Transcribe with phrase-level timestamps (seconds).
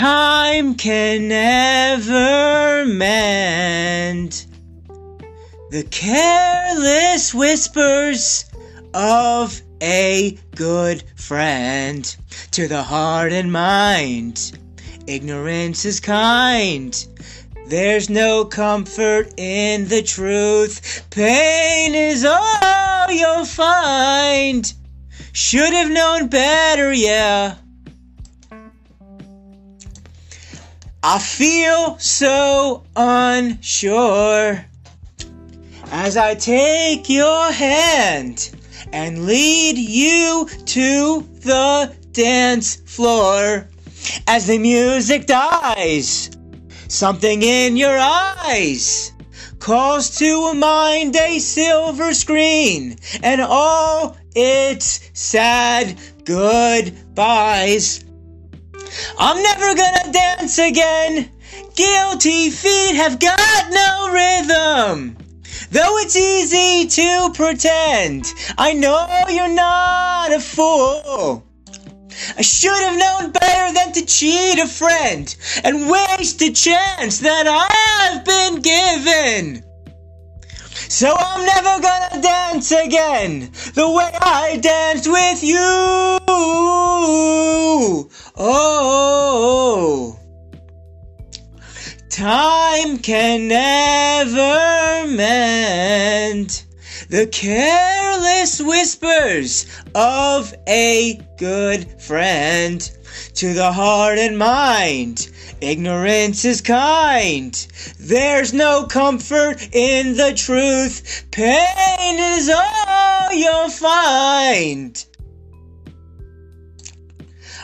[0.00, 4.46] Time can never mend
[5.70, 8.46] the careless whispers
[8.94, 12.16] of a good friend
[12.52, 14.58] to the heart and mind.
[15.06, 17.06] Ignorance is kind.
[17.66, 21.04] There's no comfort in the truth.
[21.10, 24.72] Pain is all you'll find.
[25.32, 27.56] Should have known better, yeah.
[31.02, 34.62] I feel so unsure
[35.90, 38.50] as I take your hand
[38.92, 43.66] and lead you to the dance floor.
[44.26, 46.30] As the music dies,
[46.88, 49.12] something in your eyes
[49.58, 58.04] calls to mind a silver screen and all its sad goodbyes.
[59.18, 61.30] I'm never gonna dance again.
[61.74, 65.16] Guilty feet have got no rhythm.
[65.70, 71.44] Though it's easy to pretend, I know you're not a fool.
[72.36, 77.46] I should have known better than to cheat a friend and waste a chance that
[77.46, 79.64] I've been given.
[80.88, 85.60] So I'm never gonna dance again the way I danced with you.
[88.42, 90.18] Oh,
[92.08, 96.64] time can never mend
[97.10, 102.90] the careless whispers of a good friend
[103.34, 105.30] to the heart and mind.
[105.60, 107.52] Ignorance is kind.
[107.98, 111.26] There's no comfort in the truth.
[111.30, 115.04] Pain is all you'll find.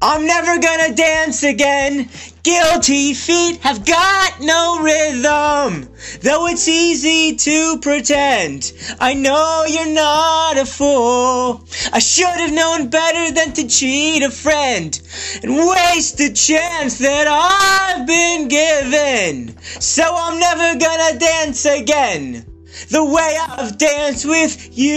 [0.00, 2.08] I'm never gonna dance again.
[2.44, 5.88] Guilty feet have got no rhythm.
[6.20, 11.64] Though it's easy to pretend, I know you're not a fool.
[11.92, 15.00] I should have known better than to cheat a friend
[15.42, 19.58] and waste a chance that I've been given.
[19.80, 22.46] So I'm never gonna dance again
[22.90, 24.94] the way I've danced with you.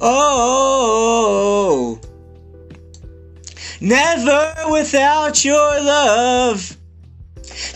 [0.00, 1.23] Oh.
[3.80, 6.76] Never without your love.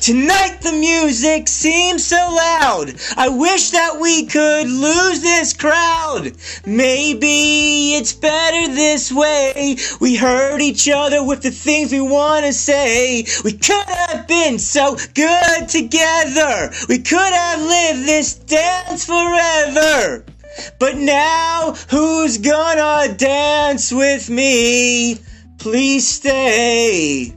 [0.00, 2.94] Tonight the music seems so loud.
[3.16, 6.32] I wish that we could lose this crowd.
[6.64, 9.76] Maybe it's better this way.
[10.00, 13.26] We hurt each other with the things we want to say.
[13.44, 16.72] We could have been so good together.
[16.88, 20.24] We could have lived this dance forever.
[20.78, 25.18] But now, who's gonna dance with me?
[25.70, 27.34] Please stay.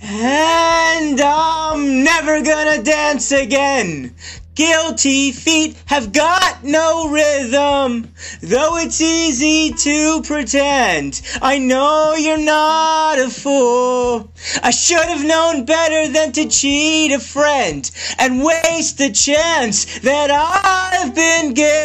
[0.00, 4.14] And I'm never gonna dance again.
[4.54, 8.08] Guilty feet have got no rhythm,
[8.40, 11.20] though it's easy to pretend.
[11.42, 14.32] I know you're not a fool.
[14.62, 20.30] I should have known better than to cheat a friend and waste the chance that
[20.30, 21.83] I've been given.